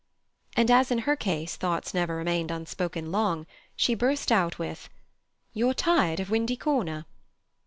And 0.57 0.71
as 0.71 0.89
in 0.89 0.97
her 1.05 1.15
case 1.15 1.55
thoughts 1.55 1.93
never 1.93 2.15
remained 2.15 2.49
unspoken 2.49 3.11
long, 3.11 3.45
she 3.75 3.93
burst 3.93 4.31
out 4.31 4.57
with: 4.57 4.89
"You're 5.53 5.75
tired 5.75 6.19
of 6.19 6.31
Windy 6.31 6.57
Corner." 6.57 7.05